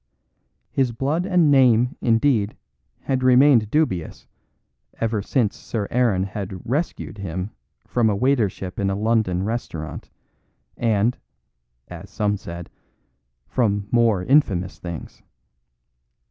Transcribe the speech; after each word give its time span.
His 0.71 0.91
blood 0.91 1.27
and 1.27 1.51
name, 1.51 1.95
indeed, 2.01 2.57
had 3.01 3.21
remained 3.21 3.69
dubious, 3.69 4.25
ever 4.99 5.21
since 5.21 5.55
Sir 5.55 5.87
Aaron 5.91 6.23
had 6.23 6.67
"rescued" 6.67 7.19
him 7.19 7.51
from 7.85 8.09
a 8.09 8.15
waitership 8.17 8.79
in 8.79 8.89
a 8.89 8.95
London 8.95 9.43
restaurant, 9.43 10.09
and 10.75 11.19
(as 11.87 12.09
some 12.09 12.35
said) 12.35 12.67
from 13.45 13.87
more 13.91 14.23
infamous 14.23 14.79
things. 14.79 15.21